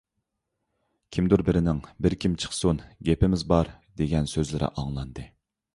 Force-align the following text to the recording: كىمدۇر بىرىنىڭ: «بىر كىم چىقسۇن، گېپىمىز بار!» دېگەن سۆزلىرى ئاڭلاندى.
كىمدۇر 1.17 1.43
بىرىنىڭ: 1.49 1.81
«بىر 2.07 2.17
كىم 2.25 2.39
چىقسۇن، 2.45 2.83
گېپىمىز 3.11 3.45
بار!» 3.53 3.73
دېگەن 4.03 4.33
سۆزلىرى 4.35 4.73
ئاڭلاندى. 4.83 5.33